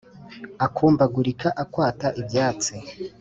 [0.65, 2.73] akumbagurika akwata ibyatsi